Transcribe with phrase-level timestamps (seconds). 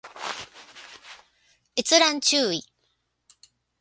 [1.75, 2.65] 閲覧注意